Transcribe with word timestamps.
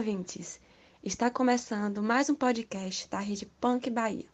ouvintes! 0.00 0.58
Está 1.04 1.30
começando 1.30 2.02
mais 2.02 2.30
um 2.30 2.34
podcast 2.34 3.06
da 3.10 3.20
Rede 3.20 3.44
Punk 3.60 3.90
Bahia. 3.90 4.24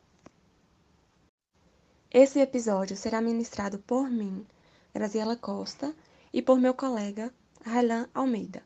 Esse 2.08 2.38
episódio 2.38 2.96
será 2.96 3.20
ministrado 3.20 3.80
por 3.80 4.08
mim, 4.08 4.46
Graziela 4.94 5.36
Costa, 5.36 5.92
e 6.32 6.40
por 6.40 6.60
meu 6.60 6.72
colega, 6.72 7.34
Railan 7.64 8.08
Almeida. 8.14 8.62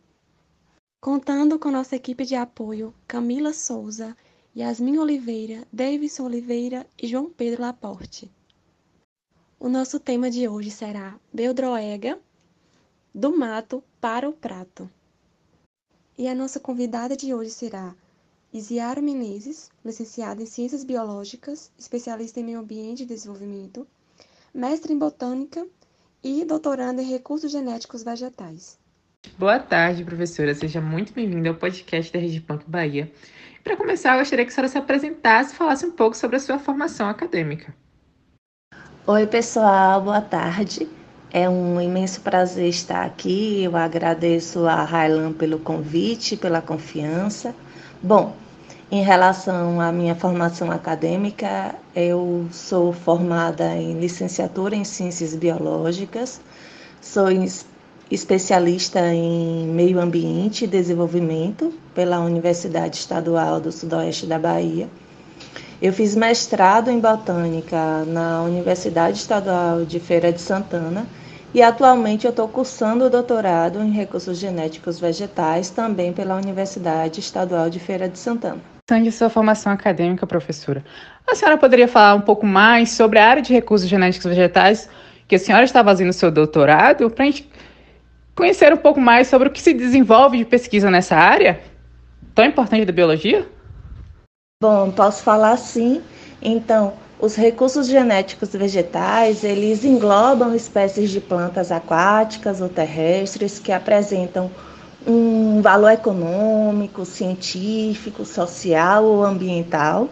Contando 1.01 1.59
com 1.59 1.71
nossa 1.71 1.97
equipe 1.97 2.27
de 2.27 2.34
apoio 2.34 2.95
Camila 3.09 3.55
Souza, 3.55 4.14
Yasmin 4.55 4.98
Oliveira, 4.98 5.67
Davidson 5.73 6.25
Oliveira 6.25 6.87
e 7.03 7.07
João 7.07 7.30
Pedro 7.30 7.62
Laporte. 7.62 8.30
O 9.59 9.71
nosso 9.71 9.98
tema 9.98 10.30
de 10.30 10.46
hoje 10.46 10.71
será 10.71 11.19
Beldroega, 11.32 12.21
do 13.15 13.35
mato 13.35 13.82
para 13.98 14.29
o 14.29 14.35
prato. 14.35 14.87
E 16.20 16.29
a 16.29 16.34
nossa 16.34 16.60
convidada 16.60 17.16
de 17.16 17.33
hoje 17.33 17.48
será 17.48 17.95
Isiara 18.52 19.01
Menezes, 19.01 19.70
licenciada 19.83 20.43
em 20.43 20.45
Ciências 20.45 20.84
Biológicas, 20.84 21.73
especialista 21.79 22.38
em 22.38 22.45
Meio 22.45 22.59
Ambiente 22.59 23.05
e 23.05 23.06
Desenvolvimento, 23.06 23.87
mestre 24.52 24.93
em 24.93 24.98
Botânica 24.98 25.66
e 26.23 26.45
doutoranda 26.45 27.01
em 27.01 27.09
Recursos 27.10 27.51
Genéticos 27.51 28.02
Vegetais. 28.02 28.79
Boa 29.38 29.59
tarde, 29.59 30.05
professora. 30.05 30.55
Seja 30.55 30.79
muito 30.79 31.15
bem-vinda 31.15 31.48
ao 31.48 31.55
podcast 31.55 32.12
da 32.12 32.19
Rede 32.19 32.43
Punk 32.43 32.68
Bahia. 32.68 33.10
Para 33.65 33.79
começar, 33.79 34.12
eu 34.12 34.18
gostaria 34.18 34.45
que 34.45 34.51
a 34.51 34.55
senhora 34.55 34.68
se 34.68 34.77
apresentasse 34.77 35.55
e 35.55 35.57
falasse 35.57 35.87
um 35.87 35.93
pouco 35.93 36.15
sobre 36.15 36.37
a 36.37 36.41
sua 36.41 36.59
formação 36.59 37.09
acadêmica. 37.09 37.74
Oi, 39.07 39.26
pessoal. 39.26 40.02
Boa 40.02 40.21
tarde. 40.21 40.87
É 41.32 41.48
um 41.48 41.80
imenso 41.80 42.20
prazer 42.23 42.68
estar 42.68 43.04
aqui. 43.04 43.62
Eu 43.62 43.76
agradeço 43.76 44.66
a 44.66 44.82
Railan 44.82 45.32
pelo 45.32 45.60
convite, 45.60 46.36
pela 46.36 46.60
confiança. 46.60 47.54
Bom, 48.02 48.34
em 48.90 49.02
relação 49.02 49.80
à 49.80 49.92
minha 49.92 50.16
formação 50.16 50.73
acadêmica, 50.73 51.76
eu 51.95 52.48
sou 52.51 52.92
formada 52.92 53.76
em 53.76 54.01
licenciatura 54.01 54.74
em 54.74 54.82
Ciências 54.82 55.36
Biológicas, 55.36 56.40
sou 57.01 57.26
especialista 58.10 59.01
em 59.14 59.68
Meio 59.68 60.01
Ambiente 60.01 60.64
e 60.64 60.66
Desenvolvimento 60.68 61.73
pela 61.95 62.18
Universidade 62.18 62.96
Estadual 62.96 63.60
do 63.60 63.70
Sudoeste 63.70 64.26
da 64.26 64.38
Bahia 64.41 64.88
eu 65.81 65.92
fiz 65.94 66.14
mestrado 66.14 66.91
em 66.91 67.00
botânica 67.00 68.04
na 68.06 68.42
Universidade 68.42 69.16
Estadual 69.16 69.84
de 69.84 69.98
Feira 69.98 70.31
de 70.31 70.41
Santana 70.41 71.06
e 71.54 71.62
atualmente 71.62 72.26
eu 72.26 72.31
estou 72.31 72.47
cursando 72.47 73.06
o 73.06 73.10
doutorado 73.10 73.81
em 73.81 73.91
recursos 73.91 74.38
genéticos 74.38 75.00
vegetais 75.00 75.70
também 75.70 76.12
pela 76.12 76.36
Universidade 76.36 77.20
Estadual 77.20 77.70
de 77.70 77.81
Feira 77.81 78.08
de 78.08 78.19
Santana. 78.19 78.60
De 79.03 79.12
sua 79.12 79.31
formação 79.31 79.72
acadêmica, 79.72 80.26
professora, 80.26 80.84
a 81.26 81.34
senhora 81.34 81.56
poderia 81.56 81.88
falar 81.88 82.14
um 82.14 82.20
pouco 82.20 82.44
mais 82.44 82.91
sobre 82.91 83.19
a 83.19 83.26
área 83.26 83.42
de 83.42 83.53
recursos 83.53 83.88
genéticos 83.88 84.26
vegetais 84.26 84.88
que 85.26 85.36
a 85.36 85.38
senhora 85.38 85.64
está 85.64 85.82
fazendo 85.82 86.12
seu 86.12 86.31
doutorado, 86.31 87.08
para 87.08 87.25
a 87.25 87.26
gente 87.26 87.48
conhecer 88.34 88.72
um 88.72 88.76
pouco 88.76 89.00
mais 89.00 89.28
sobre 89.28 89.48
o 89.48 89.50
que 89.50 89.62
se 89.62 89.72
desenvolve 89.72 90.38
de 90.38 90.44
pesquisa 90.44 90.91
nessa 90.91 91.16
área 91.16 91.60
tão 92.34 92.44
importante 92.44 92.84
da 92.84 92.92
biologia? 92.92 93.47
Bom, 94.62 94.91
posso 94.91 95.22
falar 95.22 95.56
sim. 95.56 96.03
Então, 96.43 96.93
os 97.19 97.34
recursos 97.34 97.87
genéticos 97.87 98.50
vegetais, 98.50 99.43
eles 99.43 99.87
englobam 99.87 100.55
espécies 100.55 101.09
de 101.09 101.19
plantas 101.19 101.72
aquáticas 101.72 102.61
ou 102.61 102.69
terrestres 102.69 103.59
que 103.59 103.72
apresentam 103.72 104.50
um 105.06 105.62
valor 105.62 105.93
econômico, 105.93 107.06
científico, 107.06 108.26
social 108.26 109.03
ou 109.03 109.25
ambiental. 109.25 110.10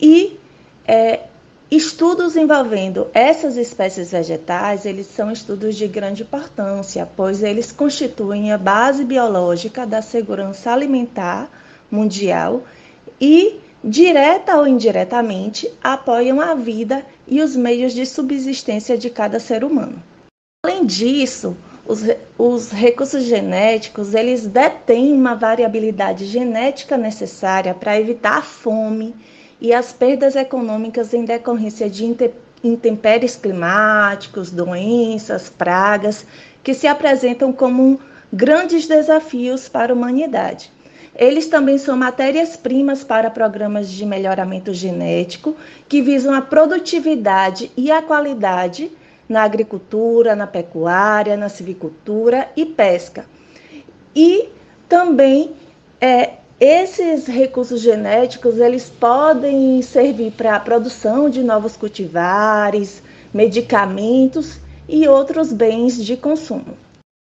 E 0.00 0.36
é, 0.84 1.26
estudos 1.70 2.34
envolvendo 2.34 3.06
essas 3.14 3.56
espécies 3.56 4.10
vegetais, 4.10 4.84
eles 4.84 5.06
são 5.06 5.30
estudos 5.30 5.76
de 5.76 5.86
grande 5.86 6.24
importância, 6.24 7.08
pois 7.16 7.40
eles 7.40 7.70
constituem 7.70 8.50
a 8.50 8.58
base 8.58 9.04
biológica 9.04 9.86
da 9.86 10.02
segurança 10.02 10.72
alimentar 10.72 11.48
mundial 11.88 12.64
e, 13.20 13.60
direta 13.84 14.56
ou 14.56 14.66
indiretamente, 14.66 15.70
apoiam 15.82 16.40
a 16.40 16.54
vida 16.54 17.04
e 17.26 17.40
os 17.40 17.54
meios 17.54 17.92
de 17.92 18.06
subsistência 18.06 18.96
de 18.96 19.10
cada 19.10 19.38
ser 19.38 19.62
humano. 19.62 20.02
Além 20.64 20.84
disso, 20.84 21.56
os, 21.86 22.02
os 22.38 22.70
recursos 22.70 23.24
genéticos 23.24 24.14
eles 24.14 24.46
detêm 24.46 25.12
uma 25.12 25.34
variabilidade 25.34 26.26
genética 26.26 26.96
necessária 26.96 27.74
para 27.74 27.98
evitar 27.98 28.38
a 28.38 28.42
fome 28.42 29.14
e 29.60 29.72
as 29.72 29.92
perdas 29.92 30.36
econômicas 30.36 31.12
em 31.12 31.24
decorrência 31.24 31.88
de 31.88 32.04
intempéries 32.62 33.36
climáticos, 33.36 34.50
doenças, 34.50 35.48
pragas, 35.48 36.26
que 36.62 36.74
se 36.74 36.86
apresentam 36.86 37.52
como 37.52 38.00
grandes 38.32 38.86
desafios 38.86 39.68
para 39.68 39.92
a 39.92 39.96
humanidade. 39.96 40.70
Eles 41.20 41.48
também 41.48 41.76
são 41.76 41.98
matérias-primas 41.98 43.04
para 43.04 43.28
programas 43.28 43.90
de 43.90 44.06
melhoramento 44.06 44.72
genético 44.72 45.54
que 45.86 46.00
visam 46.00 46.32
a 46.32 46.40
produtividade 46.40 47.70
e 47.76 47.90
a 47.90 48.00
qualidade 48.00 48.90
na 49.28 49.42
agricultura, 49.42 50.34
na 50.34 50.46
pecuária, 50.46 51.36
na 51.36 51.50
silvicultura 51.50 52.48
e 52.56 52.64
pesca. 52.64 53.26
E 54.16 54.48
também 54.88 55.52
é, 56.00 56.36
esses 56.58 57.26
recursos 57.26 57.82
genéticos 57.82 58.56
eles 58.56 58.88
podem 58.88 59.82
servir 59.82 60.32
para 60.32 60.56
a 60.56 60.60
produção 60.60 61.28
de 61.28 61.42
novos 61.42 61.76
cultivares, 61.76 63.02
medicamentos 63.32 64.58
e 64.88 65.06
outros 65.06 65.52
bens 65.52 66.02
de 66.02 66.16
consumo. 66.16 66.78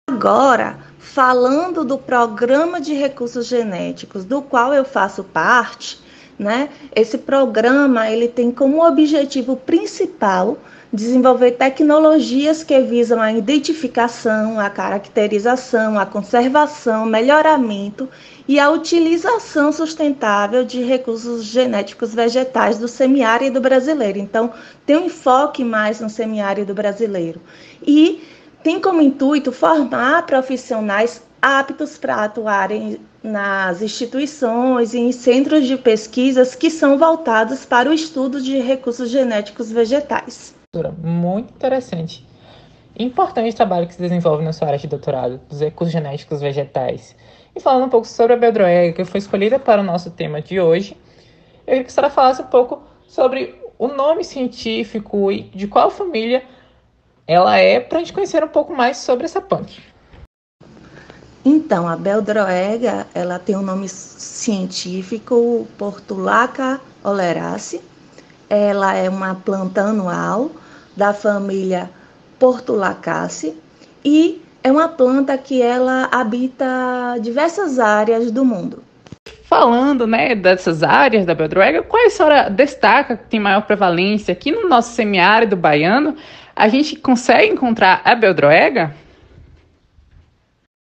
Agora, 0.08 0.78
falando 1.02 1.84
do 1.84 1.98
programa 1.98 2.80
de 2.80 2.94
recursos 2.94 3.46
genéticos, 3.46 4.24
do 4.24 4.40
qual 4.40 4.72
eu 4.72 4.84
faço 4.84 5.24
parte, 5.24 6.00
né? 6.38 6.70
Esse 6.94 7.18
programa 7.18 8.08
ele 8.08 8.28
tem 8.28 8.52
como 8.52 8.86
objetivo 8.86 9.56
principal 9.56 10.56
desenvolver 10.92 11.52
tecnologias 11.52 12.62
que 12.62 12.78
visam 12.80 13.20
a 13.20 13.32
identificação, 13.32 14.60
a 14.60 14.70
caracterização, 14.70 15.98
a 15.98 16.06
conservação, 16.06 17.04
melhoramento 17.04 18.08
e 18.46 18.60
a 18.60 18.70
utilização 18.70 19.72
sustentável 19.72 20.64
de 20.64 20.82
recursos 20.82 21.44
genéticos 21.44 22.14
vegetais 22.14 22.78
do 22.78 22.86
semiárido 22.86 23.60
brasileiro. 23.60 24.18
Então, 24.18 24.52
tem 24.86 24.96
um 24.96 25.06
enfoque 25.06 25.64
mais 25.64 26.00
no 26.00 26.08
semiárido 26.08 26.72
brasileiro. 26.72 27.40
E 27.84 28.22
tem 28.62 28.80
como 28.80 29.00
intuito 29.00 29.52
formar 29.52 30.24
profissionais 30.26 31.22
aptos 31.40 31.98
para 31.98 32.24
atuarem 32.24 33.00
nas 33.22 33.82
instituições 33.82 34.94
e 34.94 34.98
em 34.98 35.12
centros 35.12 35.66
de 35.66 35.76
pesquisas 35.76 36.54
que 36.54 36.70
são 36.70 36.98
voltados 36.98 37.64
para 37.64 37.90
o 37.90 37.92
estudo 37.92 38.40
de 38.40 38.58
recursos 38.58 39.10
genéticos 39.10 39.70
vegetais. 39.70 40.54
Muito 41.02 41.52
interessante. 41.52 42.26
Importante 42.98 43.52
o 43.52 43.56
trabalho 43.56 43.86
que 43.86 43.94
se 43.94 44.00
desenvolve 44.00 44.44
na 44.44 44.52
sua 44.52 44.68
área 44.68 44.78
de 44.78 44.86
doutorado, 44.86 45.40
dos 45.48 45.60
recursos 45.60 45.92
genéticos 45.92 46.40
vegetais. 46.40 47.16
E 47.54 47.60
falando 47.60 47.86
um 47.86 47.88
pouco 47.88 48.06
sobre 48.06 48.34
a 48.34 48.36
beldroega, 48.36 48.92
que 48.92 49.04
foi 49.04 49.18
escolhida 49.18 49.58
para 49.58 49.80
o 49.80 49.84
nosso 49.84 50.10
tema 50.10 50.40
de 50.40 50.60
hoje, 50.60 50.96
eu 51.60 51.66
queria 51.66 51.84
que 51.84 51.90
a 51.90 51.92
senhora 51.92 52.12
falasse 52.12 52.42
um 52.42 52.46
pouco 52.46 52.82
sobre 53.06 53.54
o 53.78 53.88
nome 53.88 54.24
científico 54.24 55.30
e 55.32 55.42
de 55.54 55.66
qual 55.66 55.90
família 55.90 56.42
ela 57.26 57.56
é 57.56 57.80
para 57.80 57.98
a 57.98 58.00
gente 58.00 58.12
conhecer 58.12 58.42
um 58.42 58.48
pouco 58.48 58.74
mais 58.74 58.98
sobre 58.98 59.24
essa 59.24 59.40
punk. 59.40 59.80
Então, 61.44 61.88
a 61.88 61.96
Beldroega, 61.96 63.06
ela 63.14 63.38
tem 63.38 63.56
o 63.56 63.58
um 63.58 63.62
nome 63.62 63.88
científico 63.88 65.66
Portulaca 65.76 66.80
oleraceae. 67.02 67.82
Ela 68.48 68.94
é 68.94 69.08
uma 69.08 69.34
planta 69.34 69.82
anual 69.82 70.52
da 70.96 71.12
família 71.12 71.90
Portulacaceae 72.38 73.56
e 74.04 74.42
é 74.62 74.70
uma 74.70 74.88
planta 74.88 75.36
que 75.36 75.60
ela 75.60 76.08
habita 76.12 77.18
diversas 77.20 77.78
áreas 77.78 78.30
do 78.30 78.44
mundo. 78.44 78.82
Falando, 79.44 80.06
né, 80.06 80.34
dessas 80.34 80.82
áreas 80.82 81.26
da 81.26 81.34
Beldroega, 81.34 81.82
quais 81.82 82.14
a 82.14 82.16
senhora 82.16 82.48
destaca 82.48 83.16
que 83.16 83.24
tem 83.24 83.40
maior 83.40 83.62
prevalência 83.62 84.32
aqui 84.32 84.52
no 84.52 84.68
nosso 84.68 84.94
semiárido 84.94 85.56
baiano? 85.56 86.16
A 86.54 86.68
gente 86.68 86.96
consegue 86.96 87.52
encontrar 87.52 88.00
a 88.04 88.14
beldroega? 88.14 88.94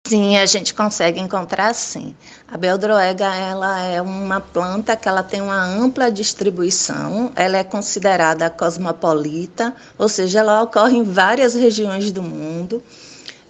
Sim, 0.08 0.38
a 0.38 0.46
gente 0.46 0.74
consegue 0.74 1.20
encontrar 1.20 1.74
sim. 1.74 2.16
A 2.48 2.58
beldroega 2.58 3.26
ela 3.36 3.82
é 3.84 4.02
uma 4.02 4.40
planta 4.40 4.96
que 4.96 5.08
ela 5.10 5.22
tem 5.22 5.42
uma 5.42 5.62
ampla 5.62 6.10
distribuição, 6.10 7.32
ela 7.36 7.58
é 7.58 7.64
considerada 7.64 8.50
cosmopolita, 8.50 9.76
ou 9.98 10.08
seja, 10.08 10.40
ela 10.40 10.62
ocorre 10.64 10.98
em 10.98 11.04
várias 11.04 11.56
regiões 11.56 12.12
do 12.12 12.24
mundo. 12.24 12.82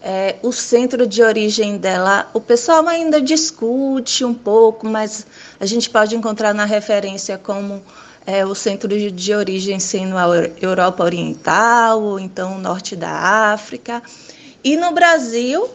é, 0.01 0.37
o 0.41 0.51
centro 0.51 1.05
de 1.07 1.21
origem 1.21 1.77
dela, 1.77 2.29
o 2.33 2.39
pessoal 2.39 2.87
ainda 2.87 3.19
discute 3.21 4.23
um 4.23 4.33
pouco, 4.33 4.87
mas 4.87 5.25
a 5.59 5.65
gente 5.65 5.89
pode 5.89 6.15
encontrar 6.15 6.53
na 6.53 6.65
referência 6.65 7.37
como 7.37 7.83
é, 8.27 8.45
o 8.45 8.53
centro 8.53 8.89
de, 8.89 9.09
de 9.09 9.33
origem 9.33 9.79
sendo 9.79 10.17
a 10.17 10.27
Europa 10.61 11.01
Oriental, 11.01 12.03
ou 12.03 12.19
então 12.19 12.57
o 12.57 12.59
norte 12.59 12.93
da 12.93 13.09
África. 13.53 14.03
E 14.61 14.75
no 14.75 14.91
Brasil, 14.91 15.69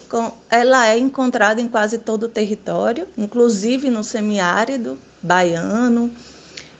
ela 0.51 0.87
é 0.87 0.99
encontrada 0.99 1.63
em 1.63 1.67
quase 1.67 1.97
todo 1.97 2.25
o 2.25 2.29
território, 2.29 3.09
inclusive 3.17 3.89
no 3.89 4.05
semiárido 4.05 4.99
baiano. 5.23 6.13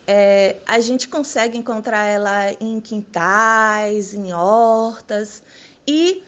É, 0.07 0.57
a 0.67 0.79
gente 0.79 1.09
consegue 1.09 1.57
encontrar 1.57 2.05
ela 2.05 2.53
em 2.61 2.79
quintais, 2.79 4.13
em 4.13 4.31
hortas 4.35 5.43
e 5.87 6.23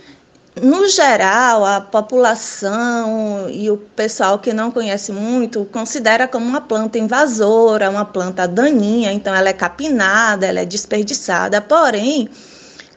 no 0.62 0.86
geral, 0.88 1.64
a 1.64 1.80
população 1.80 3.50
e 3.50 3.68
o 3.68 3.76
pessoal 3.76 4.38
que 4.38 4.52
não 4.52 4.70
conhece 4.70 5.10
muito 5.10 5.64
considera 5.66 6.28
como 6.28 6.46
uma 6.46 6.60
planta 6.60 6.96
invasora, 6.96 7.90
uma 7.90 8.04
planta 8.04 8.46
daninha, 8.46 9.12
então 9.12 9.34
ela 9.34 9.48
é 9.48 9.52
capinada, 9.52 10.46
ela 10.46 10.60
é 10.60 10.64
desperdiçada. 10.64 11.60
Porém, 11.60 12.28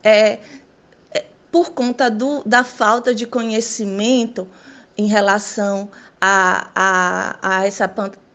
é, 0.03 0.39
é 1.11 1.25
por 1.51 1.71
conta 1.71 2.11
do, 2.11 2.43
da 2.45 2.63
falta 2.63 3.15
de 3.15 3.25
conhecimento 3.25 4.47
em 4.95 5.07
relação 5.07 5.89
a, 6.19 6.67
a, 6.75 7.37
a 7.41 7.67
essa 7.67 7.87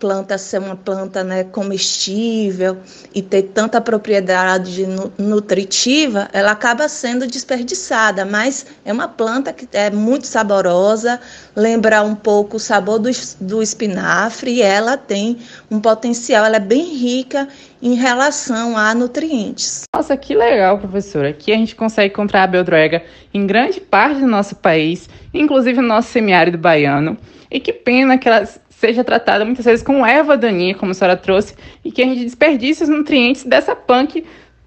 planta 0.02 0.36
ser 0.36 0.58
uma 0.58 0.74
planta 0.74 1.22
né, 1.22 1.44
comestível 1.44 2.76
e 3.14 3.22
ter 3.22 3.42
tanta 3.42 3.80
propriedade 3.80 4.84
nutritiva, 5.16 6.28
ela 6.32 6.50
acaba 6.50 6.88
sendo 6.88 7.24
desperdiçada, 7.24 8.24
mas 8.24 8.66
é 8.84 8.92
uma 8.92 9.06
planta 9.06 9.52
que 9.52 9.68
é 9.72 9.90
muito 9.90 10.26
saborosa, 10.26 11.20
lembra 11.54 12.02
um 12.02 12.16
pouco 12.16 12.56
o 12.56 12.60
sabor 12.60 12.98
do, 12.98 13.10
do 13.40 13.62
espinafre 13.62 14.54
e 14.54 14.62
ela 14.62 14.96
tem 14.96 15.38
um 15.70 15.80
potencial, 15.80 16.44
ela 16.44 16.56
é 16.56 16.60
bem 16.60 16.96
rica 16.96 17.48
em 17.80 17.94
relação 17.94 18.76
a 18.76 18.92
nutrientes. 18.94 19.82
Nossa, 19.94 20.16
que 20.16 20.34
legal, 20.34 20.78
professora. 20.78 21.28
Aqui 21.28 21.52
a 21.52 21.56
gente 21.56 21.76
consegue 21.76 22.12
encontrar 22.12 22.42
a 22.42 22.46
beldroega 22.48 23.04
em 23.32 23.46
grande 23.46 23.80
parte 23.80 24.20
do 24.20 24.26
nosso 24.26 24.56
país, 24.56 25.08
inclusive 25.32 25.80
no 25.80 25.86
nosso 25.86 26.08
semiárido 26.10 26.58
baiano. 26.58 27.16
E 27.52 27.60
que 27.60 27.72
pena 27.72 28.16
que 28.16 28.26
elas 28.26 28.58
seja 28.70 29.04
tratada 29.04 29.44
muitas 29.44 29.64
vezes 29.64 29.84
com 29.84 30.04
erva 30.04 30.36
daninha, 30.36 30.74
como 30.74 30.90
a 30.90 30.94
senhora 30.94 31.16
trouxe, 31.16 31.54
e 31.84 31.92
que 31.92 32.02
a 32.02 32.06
gente 32.06 32.24
desperdice 32.24 32.82
os 32.82 32.88
nutrientes 32.88 33.44
dessa 33.44 33.76
punk 33.76 34.26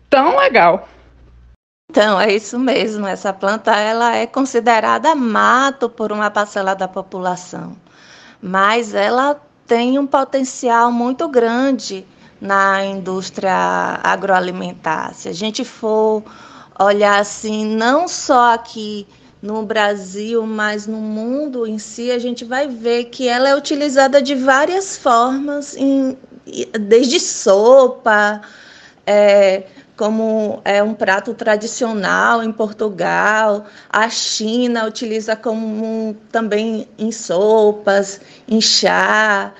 tão 0.10 0.38
legal. 0.38 0.88
Então, 1.90 2.22
é 2.22 2.34
isso 2.34 2.60
mesmo. 2.60 3.08
Essa 3.08 3.34
planta 3.34 3.76
ela 3.76 4.16
é 4.16 4.28
considerada 4.28 5.16
mato 5.16 5.90
por 5.90 6.12
uma 6.12 6.30
parcela 6.30 6.76
da 6.76 6.88
população, 6.88 7.76
mas 8.42 8.94
ela 8.94 9.42
tem 9.66 9.98
um 9.98 10.06
potencial 10.06 10.92
muito 10.92 11.28
grande 11.28 12.06
na 12.40 12.86
indústria 12.86 14.00
agroalimentar. 14.04 15.14
Se 15.16 15.28
a 15.28 15.34
gente 15.34 15.66
for 15.66 16.24
olhar 16.80 17.20
assim, 17.20 17.66
não 17.66 18.08
só 18.08 18.54
aqui 18.54 19.08
no 19.42 19.64
Brasil, 19.64 20.46
mas 20.46 20.88
no 20.88 20.98
mundo 20.98 21.68
em 21.68 21.78
si, 21.78 22.12
a 22.12 22.20
gente 22.20 22.44
vai 22.44 22.68
ver 22.68 23.06
que 23.06 23.28
ela 23.28 23.50
é 23.50 23.56
utilizada 23.56 24.22
de 24.22 24.36
várias 24.36 24.98
formas, 24.98 25.76
em, 25.76 26.18
desde 26.80 27.20
sopa, 27.20 28.42
é, 29.06 29.64
como 29.96 30.62
é 30.66 30.84
um 30.84 30.94
prato 30.94 31.34
tradicional 31.34 32.44
em 32.44 32.52
Portugal, 32.52 33.66
a 33.90 34.10
China 34.10 34.86
utiliza 34.86 35.36
como 35.36 36.16
também 36.32 36.88
em 36.98 37.12
sopas, 37.12 38.20
em 38.48 38.60
chá. 38.60 39.54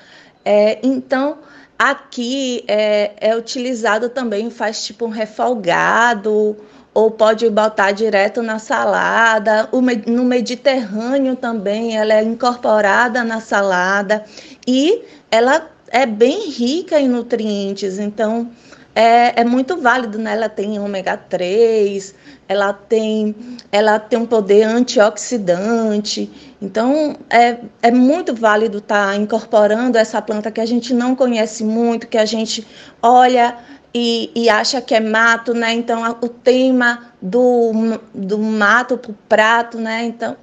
É, 0.44 0.78
então, 0.82 1.38
aqui 1.78 2.64
é, 2.68 3.14
é 3.18 3.36
utilizado 3.36 4.08
também, 4.10 4.50
faz 4.50 4.84
tipo 4.84 5.06
um 5.06 5.10
refogado, 5.10 6.56
ou 6.96 7.10
pode 7.10 7.50
botar 7.50 7.92
direto 7.92 8.40
na 8.40 8.58
salada. 8.58 9.68
no 10.06 10.24
Mediterrâneo 10.24 11.36
também 11.36 11.94
ela 11.94 12.14
é 12.14 12.22
incorporada 12.22 13.22
na 13.22 13.38
salada 13.38 14.24
e 14.66 15.02
ela 15.30 15.68
é 15.88 16.06
bem 16.06 16.48
rica 16.48 16.98
em 16.98 17.06
nutrientes, 17.06 17.98
então 17.98 18.50
é, 18.94 19.42
é 19.42 19.44
muito 19.44 19.76
válido, 19.76 20.18
né? 20.18 20.32
Ela 20.32 20.48
tem 20.48 20.80
ômega 20.80 21.18
3, 21.18 22.14
ela 22.48 22.72
tem, 22.72 23.36
ela 23.70 23.98
tem 23.98 24.18
um 24.18 24.24
poder 24.24 24.62
antioxidante, 24.62 26.30
então 26.62 27.14
é, 27.28 27.58
é 27.82 27.90
muito 27.90 28.34
válido 28.34 28.78
estar 28.78 29.08
tá 29.08 29.16
incorporando 29.16 29.98
essa 29.98 30.22
planta 30.22 30.50
que 30.50 30.62
a 30.62 30.66
gente 30.66 30.94
não 30.94 31.14
conhece 31.14 31.62
muito, 31.62 32.08
que 32.08 32.16
a 32.16 32.24
gente 32.24 32.66
olha 33.02 33.54
e, 33.98 34.30
e, 34.34 34.50
acha 34.50 34.82
que 34.82 34.94
é 34.94 35.00
mato, 35.00 35.54
né? 35.54 35.72
Então 35.72 36.04
a, 36.04 36.10
o 36.10 36.28
tema 36.28 37.14
do, 37.22 37.98
do 38.14 38.38
mato 38.38 38.98
pro 38.98 39.16
prato, 39.26 39.78
né? 39.78 40.04
Então 40.04 40.36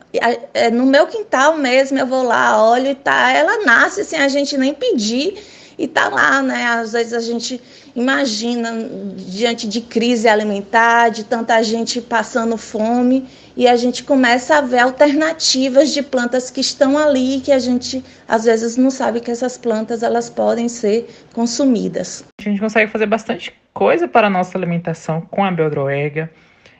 é, 0.56 0.72
no 0.72 0.88
meu 0.88 1.06
quintal 1.06 1.56
mesmo 1.56 2.00
eu 2.00 2.08
vou 2.08 2.24
lá, 2.24 2.68
olho 2.68 2.88
e 2.88 2.96
tá, 2.96 3.32
ela 3.32 3.64
nasce 3.64 4.04
sem 4.04 4.20
a 4.20 4.28
gente 4.28 4.58
nem 4.58 4.74
pedir 4.74 5.38
e 5.78 5.88
tá 5.88 6.10
lá, 6.10 6.42
né? 6.42 6.66
Às 6.66 6.94
vezes 6.94 7.14
a 7.14 7.20
gente 7.20 7.62
imagina 7.96 8.72
diante 9.18 9.68
de 9.68 9.82
crise 9.82 10.28
alimentar, 10.28 11.10
de 11.10 11.24
tanta 11.24 11.62
gente 11.62 12.02
passando 12.02 12.58
fome 12.58 13.28
e 13.56 13.68
a 13.68 13.76
gente 13.76 14.04
começa 14.04 14.58
a 14.58 14.62
ver 14.62 14.80
alternativas 14.80 15.94
de 15.94 16.02
plantas 16.02 16.50
que 16.50 16.62
estão 16.62 16.98
ali 16.98 17.40
que 17.42 17.52
a 17.52 17.60
gente 17.60 18.04
às 18.28 18.46
vezes 18.46 18.78
não 18.78 18.90
sabe 18.90 19.20
que 19.20 19.32
essas 19.32 19.58
plantas 19.58 20.04
elas 20.04 20.30
podem 20.30 20.68
ser 20.68 21.08
consumidas. 21.34 22.24
A 22.40 22.44
gente 22.44 22.60
consegue 22.60 22.92
fazer 22.92 23.06
bastante 23.06 23.54
coisa 23.74 24.08
para 24.08 24.28
a 24.28 24.30
nossa 24.30 24.58
alimentação 24.58 25.22
com 25.22 25.44
a 25.44 25.52
beldroega. 25.52 26.30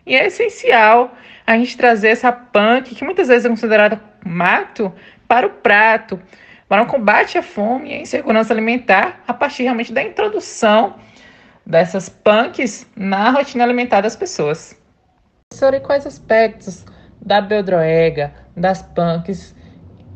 E 0.06 0.16
é 0.16 0.28
essencial 0.28 1.16
a 1.46 1.58
gente 1.58 1.78
trazer 1.78 2.10
essa 2.10 2.32
punk, 2.32 2.96
que 2.96 3.04
muitas 3.04 3.28
vezes 3.28 3.46
é 3.46 3.50
considerada 3.50 4.02
mato, 4.26 4.92
para 5.28 5.48
o 5.48 5.50
prato, 5.50 6.20
para 6.68 6.82
o 6.82 6.86
combate 6.86 7.38
à 7.38 7.44
fome 7.44 7.92
e 7.92 7.94
à 7.94 8.02
insegurança 8.02 8.54
alimentar, 8.54 9.24
a 9.28 9.34
partir 9.34 9.64
realmente 9.64 9.94
da 9.94 10.04
introdução 10.04 10.96
dessas 11.66 12.10
punks 12.10 12.86
na 12.96 13.30
rotina 13.30 13.64
alimentar 13.64 14.02
das 14.02 14.16
pessoas. 14.16 14.76
Professora, 15.54 15.78
e 15.78 15.82
quais 15.82 16.08
aspectos 16.08 16.84
da 17.22 17.40
beldroega, 17.40 18.34
das 18.58 18.82
punks, 18.82 19.54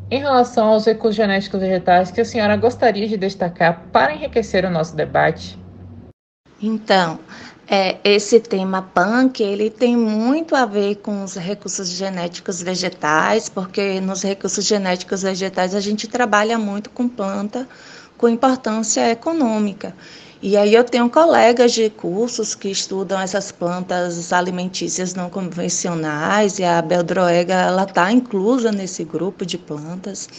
em 0.09 0.19
relação 0.19 0.69
aos 0.69 0.87
recursos 0.87 1.15
genéticos 1.15 1.59
vegetais 1.59 2.09
que 2.09 2.19
a 2.19 2.25
senhora 2.25 2.57
gostaria 2.57 3.07
de 3.07 3.15
destacar 3.17 3.83
para 3.91 4.15
enriquecer 4.15 4.65
o 4.65 4.71
nosso 4.71 4.95
debate? 4.95 5.55
Então, 6.59 7.19
é, 7.67 7.97
esse 8.03 8.39
tema 8.39 8.81
punk 8.81 9.43
ele 9.43 9.69
tem 9.69 9.95
muito 9.95 10.55
a 10.55 10.65
ver 10.65 10.95
com 10.95 11.23
os 11.23 11.35
recursos 11.35 11.87
genéticos 11.87 12.63
vegetais, 12.63 13.47
porque 13.47 14.01
nos 14.01 14.23
recursos 14.23 14.65
genéticos 14.65 15.21
vegetais 15.21 15.75
a 15.75 15.79
gente 15.79 16.07
trabalha 16.07 16.57
muito 16.57 16.89
com 16.89 17.07
planta 17.07 17.67
com 18.17 18.27
importância 18.27 19.11
econômica. 19.11 19.93
E 20.39 20.55
aí 20.55 20.75
eu 20.75 20.83
tenho 20.83 21.09
colegas 21.09 21.71
de 21.71 21.89
cursos 21.89 22.53
que 22.53 22.69
estudam 22.69 23.19
essas 23.19 23.51
plantas 23.51 24.31
alimentícias 24.31 25.15
não 25.15 25.31
convencionais 25.31 26.59
e 26.59 26.63
a 26.63 26.79
beldroega 26.79 27.55
ela 27.55 27.83
está 27.83 28.11
inclusa 28.11 28.71
nesse 28.71 29.03
grupo 29.03 29.43
de 29.43 29.57
plantas. 29.57 30.29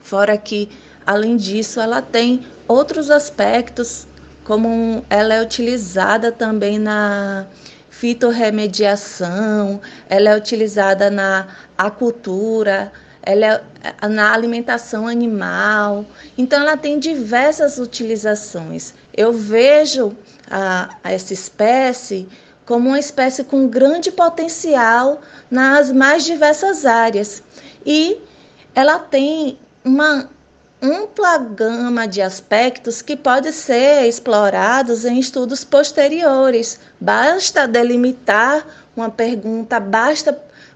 Fora 0.00 0.38
que, 0.38 0.68
além 1.04 1.36
disso, 1.36 1.80
ela 1.80 2.00
tem 2.00 2.46
outros 2.68 3.10
aspectos, 3.10 4.06
como 4.44 5.04
ela 5.10 5.34
é 5.34 5.42
utilizada 5.42 6.30
também 6.30 6.78
na 6.78 7.46
fitorremediação, 7.90 9.80
ela 10.08 10.30
é 10.30 10.36
utilizada 10.36 11.10
na 11.10 11.48
acultura, 11.76 12.92
ela 13.22 13.64
é 13.82 14.08
na 14.08 14.32
alimentação 14.32 15.06
animal. 15.06 16.04
Então, 16.36 16.60
ela 16.60 16.76
tem 16.76 16.98
diversas 16.98 17.78
utilizações. 17.78 18.94
Eu 19.14 19.32
vejo 19.32 20.16
a, 20.50 20.96
a 21.02 21.12
essa 21.12 21.32
espécie 21.32 22.28
como 22.66 22.90
uma 22.90 22.98
espécie 22.98 23.44
com 23.44 23.68
grande 23.68 24.10
potencial 24.10 25.20
nas 25.50 25.90
mais 25.92 26.24
diversas 26.24 26.84
áreas. 26.84 27.42
E 27.84 28.20
ela 28.74 28.98
tem 28.98 29.58
uma 29.84 30.28
ampla 30.80 31.38
gama 31.38 32.08
de 32.08 32.20
aspectos 32.20 33.00
que 33.00 33.16
pode 33.16 33.52
ser 33.52 34.08
explorados 34.08 35.04
em 35.04 35.18
estudos 35.18 35.62
posteriores. 35.62 36.80
Basta 37.00 37.68
delimitar 37.68 38.66
uma 38.96 39.08
pergunta, 39.08 39.78
basta 39.78 40.32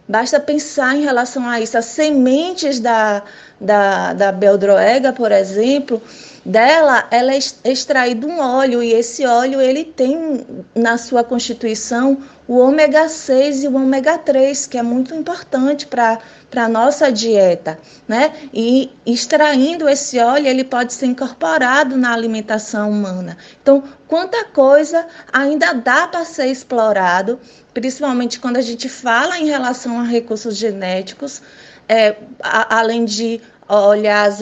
Basta 0.09 0.39
pensar 0.39 0.97
em 0.97 1.03
relação 1.03 1.49
a 1.49 1.61
isso. 1.61 1.77
As 1.77 1.87
sementes 1.87 2.79
da, 2.79 3.23
da, 3.61 4.13
da 4.13 4.33
beldroega, 4.33 5.13
por 5.13 5.33
exemplo, 5.33 6.01
dela 6.47 7.09
ela 7.11 7.35
é 7.35 7.39
extraído 7.65 8.29
um 8.29 8.39
óleo 8.39 8.81
e 8.81 8.93
esse 8.93 9.27
óleo 9.27 9.61
ele 9.61 9.85
tem 9.85 10.47
na 10.75 10.97
sua 10.97 11.25
constituição 11.25 12.23
o 12.47 12.59
ômega 12.59 13.09
6 13.09 13.65
e 13.65 13.69
o 13.69 13.75
ômega 13.75 14.17
3, 14.17 14.67
que 14.67 14.79
é 14.79 14.83
muito 14.83 15.13
importante 15.13 15.87
para 15.89 16.21
a 16.55 16.69
nossa 16.69 17.11
dieta, 17.11 17.77
né? 18.07 18.33
E 18.55 18.93
extraindo 19.05 19.89
esse 19.89 20.21
óleo, 20.21 20.47
ele 20.47 20.63
pode 20.63 20.93
ser 20.93 21.07
incorporado 21.07 21.97
na 21.97 22.13
alimentação 22.13 22.91
humana. 22.91 23.37
Então, 23.61 23.83
quanta 24.07 24.45
coisa 24.45 25.05
ainda 25.33 25.73
dá 25.73 26.07
para 26.07 26.25
ser 26.25 26.47
explorado, 26.47 27.41
principalmente 27.75 28.39
quando 28.39 28.59
a 28.59 28.63
gente 28.63 28.89
fala 28.89 29.37
em 29.37 29.47
relação 29.47 29.99
a 29.99 30.05
recursos 30.05 30.57
genéticos, 30.57 31.43
é, 31.89 32.17
a, 32.41 32.79
além 32.79 33.05
de 33.05 33.41
olhar 33.69 34.29
as, 34.29 34.41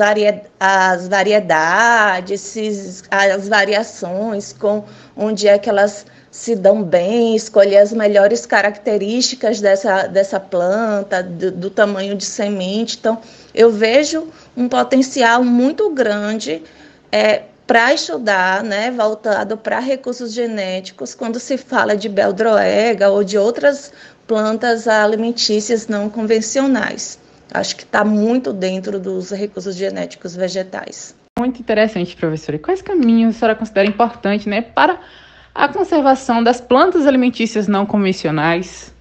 as 0.61 1.09
variedades, 1.09 3.03
as 3.11 3.49
variações, 3.49 4.53
com 4.53 4.85
onde 5.17 5.49
é 5.49 5.59
que 5.59 5.69
elas 5.69 6.05
se 6.31 6.57
dão 6.57 6.83
bem, 6.83 7.37
escolher 7.37 7.79
as 7.79 7.93
melhores 7.93 8.45
características 8.45 9.61
dessa, 9.61 10.09
dessa 10.09 10.41
planta, 10.41 11.23
do, 11.23 11.53
do 11.53 11.71
tamanho 11.71 12.17
de 12.17 12.25
semente. 12.25 12.97
Então, 12.99 13.21
eu 13.55 13.71
vejo 13.71 14.29
um 14.57 14.69
potencial 14.69 15.45
muito 15.45 15.89
grande 15.91 16.63
é, 17.13 17.43
para 17.67 17.95
estudar, 17.95 18.63
né, 18.63 18.91
voltado 18.91 19.57
para 19.57 19.79
recursos 19.79 20.33
genéticos, 20.33 21.15
quando 21.15 21.39
se 21.39 21.57
fala 21.57 21.97
de 21.97 22.09
beldroega 22.09 23.11
ou 23.11 23.23
de 23.23 23.39
outras 23.39 23.93
plantas 24.27 24.89
alimentícias 24.89 25.87
não 25.87 26.11
convencionais. 26.11 27.19
Acho 27.53 27.77
que 27.77 27.83
está 27.83 28.05
muito 28.05 28.53
dentro 28.53 28.99
dos 28.99 29.31
recursos 29.31 29.77
genéticos 29.77 30.35
vegetais. 30.35 31.15
Muito 31.39 31.61
interessante, 31.61 32.15
professora. 32.17 32.57
E 32.57 32.61
quais 32.61 32.81
caminhos 32.81 33.37
a 33.37 33.39
senhora 33.39 33.55
considera 33.57 33.89
importante 33.89 34.49
né, 34.49 34.63
para 34.63 35.01
a 35.55 35.69
conservação 35.69 36.43
das 36.43 36.61
plantas 36.61 37.07
alimentícias 37.07 37.69
não 37.69 37.85
convencionais? 37.85 38.93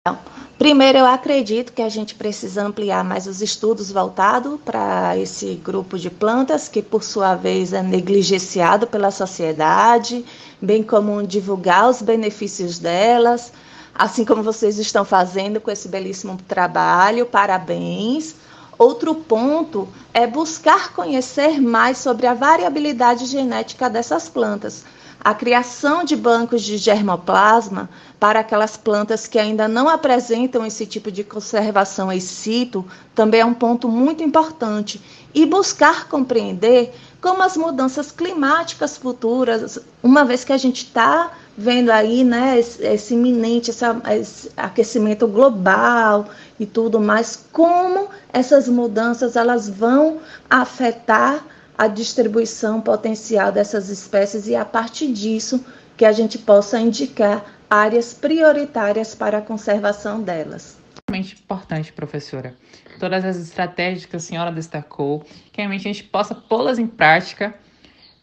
Então, 0.00 0.18
primeiro, 0.58 0.98
eu 0.98 1.06
acredito 1.06 1.72
que 1.72 1.82
a 1.82 1.88
gente 1.88 2.14
precisa 2.14 2.64
ampliar 2.64 3.04
mais 3.04 3.26
os 3.26 3.42
estudos 3.42 3.92
voltados 3.92 4.58
para 4.64 5.16
esse 5.18 5.54
grupo 5.56 5.98
de 5.98 6.08
plantas, 6.08 6.68
que 6.68 6.80
por 6.80 7.02
sua 7.02 7.34
vez 7.34 7.72
é 7.72 7.82
negligenciado 7.82 8.86
pela 8.86 9.10
sociedade, 9.10 10.24
bem 10.60 10.82
como 10.82 11.26
divulgar 11.26 11.88
os 11.88 12.00
benefícios 12.00 12.78
delas, 12.78 13.52
assim 13.98 14.24
como 14.24 14.42
vocês 14.42 14.78
estão 14.78 15.04
fazendo 15.04 15.60
com 15.60 15.70
esse 15.70 15.88
belíssimo 15.88 16.38
trabalho. 16.46 17.26
Parabéns. 17.26 18.36
Outro 18.78 19.14
ponto 19.14 19.88
é 20.14 20.26
buscar 20.26 20.92
conhecer 20.92 21.60
mais 21.60 21.98
sobre 21.98 22.26
a 22.28 22.34
variabilidade 22.34 23.26
genética 23.26 23.90
dessas 23.90 24.28
plantas 24.28 24.84
a 25.20 25.34
criação 25.34 26.04
de 26.04 26.14
bancos 26.14 26.62
de 26.62 26.76
germoplasma 26.76 27.88
para 28.20 28.40
aquelas 28.40 28.76
plantas 28.76 29.26
que 29.26 29.38
ainda 29.38 29.66
não 29.66 29.88
apresentam 29.88 30.64
esse 30.64 30.86
tipo 30.86 31.10
de 31.10 31.24
conservação 31.24 32.10
ex 32.10 32.24
situ 32.24 32.84
também 33.14 33.40
é 33.40 33.44
um 33.44 33.54
ponto 33.54 33.88
muito 33.88 34.22
importante. 34.22 35.00
E 35.34 35.44
buscar 35.44 36.08
compreender 36.08 36.94
como 37.20 37.42
as 37.42 37.56
mudanças 37.56 38.10
climáticas 38.10 38.96
futuras, 38.96 39.78
uma 40.02 40.24
vez 40.24 40.44
que 40.44 40.52
a 40.52 40.56
gente 40.56 40.84
está 40.84 41.32
vendo 41.60 41.90
aí 41.90 42.22
né, 42.22 42.56
esse, 42.56 42.80
esse 42.86 43.14
iminente 43.14 43.70
esse, 43.70 43.84
esse 44.12 44.52
aquecimento 44.56 45.26
global 45.26 46.28
e 46.58 46.64
tudo 46.64 47.00
mais, 47.00 47.44
como 47.50 48.08
essas 48.32 48.68
mudanças 48.68 49.34
elas 49.34 49.68
vão 49.68 50.20
afetar 50.48 51.44
a 51.76 51.88
distribuição 51.88 52.80
potencial 52.80 53.50
dessas 53.50 53.88
espécies 53.88 54.46
e 54.46 54.54
a 54.54 54.64
partir 54.64 55.12
disso 55.12 55.64
que 55.96 56.04
a 56.04 56.12
gente 56.12 56.38
possa 56.38 56.78
indicar 56.78 57.44
áreas 57.68 58.14
prioritárias 58.14 59.16
para 59.16 59.38
a 59.38 59.42
conservação 59.42 60.22
delas. 60.22 60.78
Muito 61.10 61.32
importante, 61.32 61.92
professora. 61.92 62.54
Todas 63.00 63.24
as 63.24 63.36
estratégias 63.36 64.06
que 64.06 64.14
a 64.14 64.20
senhora 64.20 64.52
destacou, 64.52 65.20
que 65.52 65.56
realmente 65.60 65.88
a 65.88 65.92
gente 65.92 66.04
possa 66.04 66.36
pô-las 66.36 66.78
em 66.78 66.86
prática, 66.86 67.52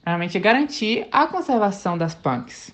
realmente 0.06 0.40
garantir 0.40 1.08
a 1.12 1.28
conservação 1.28 1.98
das 1.98 2.16
punks. 2.16 2.74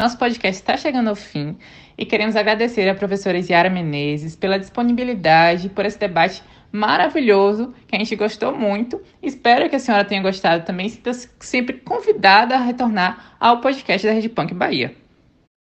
Nosso 0.00 0.16
podcast 0.16 0.60
está 0.60 0.76
chegando 0.76 1.08
ao 1.08 1.16
fim 1.16 1.58
e 1.98 2.06
queremos 2.06 2.36
agradecer 2.36 2.88
à 2.88 2.94
professora 2.94 3.36
Isiara 3.36 3.68
Menezes 3.68 4.36
pela 4.36 4.56
disponibilidade 4.56 5.68
por 5.68 5.84
esse 5.84 5.98
debate 5.98 6.40
maravilhoso, 6.70 7.74
que 7.84 7.96
a 7.96 7.98
gente 7.98 8.14
gostou 8.14 8.56
muito. 8.56 9.02
Espero 9.20 9.68
que 9.68 9.74
a 9.74 9.78
senhora 9.80 10.04
tenha 10.04 10.22
gostado 10.22 10.64
também. 10.64 10.88
Sinta 10.88 11.12
sempre 11.40 11.78
convidada 11.78 12.54
a 12.54 12.60
retornar 12.60 13.34
ao 13.40 13.60
podcast 13.60 14.06
da 14.06 14.12
Rede 14.12 14.28
Punk 14.28 14.54
Bahia. 14.54 14.94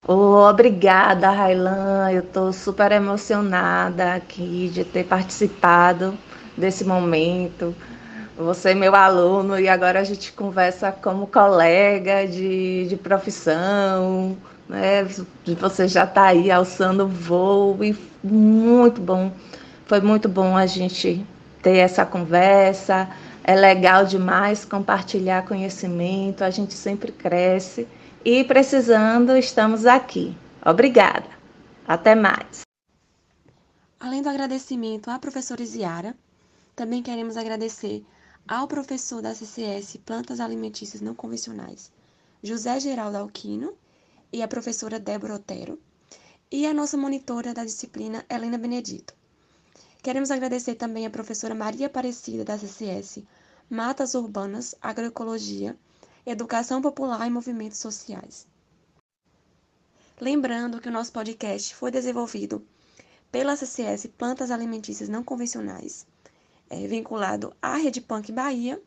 Oh, 0.05 0.49
obrigada, 0.49 1.29
Railan. 1.29 2.11
Eu 2.11 2.19
estou 2.19 2.51
super 2.51 2.91
emocionada 2.91 4.15
aqui 4.15 4.69
de 4.73 4.83
ter 4.83 5.05
participado 5.05 6.13
desse 6.57 6.83
momento. 6.83 7.73
Você 8.39 8.69
é 8.69 8.75
meu 8.75 8.95
aluno 8.95 9.59
e 9.59 9.67
agora 9.67 9.99
a 9.99 10.03
gente 10.03 10.31
conversa 10.31 10.91
como 10.91 11.27
colega 11.27 12.25
de, 12.27 12.87
de 12.87 12.95
profissão, 12.95 14.37
né? 14.67 15.03
Você 15.59 15.87
já 15.87 16.05
está 16.05 16.23
aí 16.23 16.49
alçando 16.49 17.07
voo 17.07 17.83
e 17.83 17.95
muito 18.23 19.01
bom 19.01 19.31
foi 19.89 20.01
muito 20.01 20.29
bom 20.29 20.55
a 20.55 20.67
gente 20.67 21.25
ter 21.63 21.77
essa 21.77 22.05
conversa. 22.05 23.09
É 23.43 23.55
legal 23.55 24.05
demais 24.05 24.63
compartilhar 24.63 25.47
conhecimento, 25.47 26.43
a 26.43 26.51
gente 26.51 26.75
sempre 26.75 27.11
cresce. 27.11 27.87
E 28.23 28.43
precisando, 28.43 29.35
estamos 29.35 29.87
aqui. 29.87 30.37
Obrigada. 30.63 31.25
Até 31.87 32.13
mais. 32.13 32.61
Além 33.99 34.21
do 34.21 34.29
agradecimento 34.29 35.09
à 35.09 35.17
professora 35.17 35.63
Isiara, 35.63 36.15
também 36.75 37.01
queremos 37.01 37.35
agradecer 37.35 38.05
ao 38.49 38.67
professor 38.67 39.21
da 39.21 39.35
CCS 39.35 39.97
Plantas 39.97 40.39
Alimentícias 40.39 41.03
Não 41.03 41.13
Convencionais, 41.13 41.91
José 42.41 42.79
Geraldo 42.79 43.19
Alquino, 43.19 43.75
e 44.33 44.41
à 44.41 44.47
professora 44.47 44.99
Débora 44.99 45.35
Otero, 45.35 45.79
e 46.51 46.65
à 46.65 46.73
nossa 46.73 46.97
monitora 46.97 47.53
da 47.53 47.63
disciplina, 47.63 48.25
Helena 48.27 48.57
Benedito. 48.57 49.13
Queremos 50.01 50.31
agradecer 50.31 50.73
também 50.73 51.05
a 51.05 51.11
professora 51.11 51.53
Maria 51.53 51.85
Aparecida, 51.85 52.43
da 52.43 52.57
CCS, 52.57 53.23
Matas 53.69 54.15
Urbanas, 54.15 54.73
Agroecologia, 54.81 55.77
Educação 56.25 56.81
Popular 56.81 57.27
e 57.27 57.29
Movimentos 57.29 57.77
Sociais. 57.77 58.47
Lembrando 60.19 60.81
que 60.81 60.89
o 60.89 60.91
nosso 60.91 61.11
podcast 61.11 61.75
foi 61.75 61.91
desenvolvido 61.91 62.65
pela 63.31 63.55
CCS 63.55 64.07
Plantas 64.17 64.49
Alimentícias 64.49 65.07
Não 65.07 65.23
Convencionais, 65.23 66.07
é, 66.69 66.87
vinculado 66.87 67.53
à 67.61 67.75
Rede 67.75 68.01
Punk 68.01 68.31
Bahia. 68.31 68.81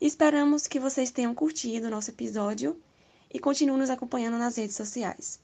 Esperamos 0.00 0.66
que 0.66 0.80
vocês 0.80 1.10
tenham 1.10 1.34
curtido 1.34 1.86
o 1.86 1.90
nosso 1.90 2.10
episódio 2.10 2.80
e 3.32 3.38
continuem 3.38 3.78
nos 3.78 3.90
acompanhando 3.90 4.38
nas 4.38 4.56
redes 4.56 4.76
sociais. 4.76 5.43